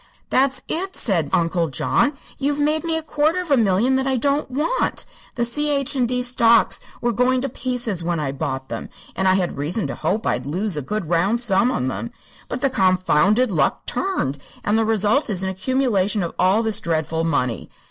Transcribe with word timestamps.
"That's 0.31 0.63
it!" 0.67 0.95
said 0.95 1.29
Uncle 1.31 1.67
John. 1.67 2.13
"You've 2.39 2.57
made 2.57 2.83
me 2.83 2.97
a 2.97 3.03
quarter 3.03 3.39
of 3.39 3.51
a 3.51 3.55
million 3.55 3.97
that 3.97 4.07
I 4.07 4.17
don't 4.17 4.49
want. 4.49 5.05
The 5.35 5.45
C.H. 5.45 5.91
& 6.01 6.07
D. 6.07 6.23
stocks 6.23 6.79
were 7.01 7.11
going 7.11 7.39
to 7.43 7.49
pieces 7.49 8.03
when 8.03 8.19
I 8.19 8.31
bought 8.31 8.69
them, 8.69 8.89
and 9.15 9.27
I 9.27 9.35
had 9.35 9.59
reason 9.59 9.85
to 9.85 9.93
hope 9.93 10.25
I'd 10.25 10.47
lose 10.47 10.75
a 10.75 10.81
good 10.81 11.07
round 11.07 11.39
sum 11.39 11.69
on 11.69 11.87
them. 11.87 12.09
But 12.49 12.61
the 12.61 12.69
confounded 12.71 13.51
luck 13.51 13.85
turned, 13.85 14.39
and 14.63 14.75
the 14.75 14.85
result 14.85 15.29
is 15.29 15.43
an 15.43 15.49
accumulation 15.49 16.23
of 16.23 16.33
all 16.39 16.63
this 16.63 16.79
dreadful 16.79 17.23
money. 17.23 17.69